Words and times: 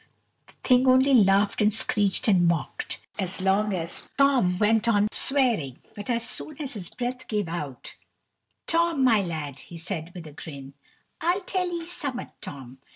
The 0.47 0.53
thing 0.63 0.87
only 0.87 1.13
laughed 1.13 1.61
and 1.61 1.71
screeched 1.71 2.27
and 2.27 2.47
mocked, 2.47 2.99
as 3.19 3.39
long 3.39 3.71
as 3.71 4.09
Tom 4.17 4.57
went 4.57 4.87
on 4.87 5.07
swearing, 5.11 5.77
but 5.95 6.07
so 6.07 6.17
soon 6.17 6.59
as 6.59 6.73
his 6.73 6.89
breath 6.89 7.27
gave 7.27 7.47
out 7.47 7.97
"Tom, 8.65 9.03
my 9.03 9.21
lad," 9.21 9.59
he 9.59 9.77
said 9.77 10.11
with 10.15 10.25
a 10.25 10.31
grin, 10.33 10.73
"I'll 11.21 11.41
tell 11.41 11.71
'ee 11.71 11.85
summat, 11.85 12.33
Tom. 12.41 12.79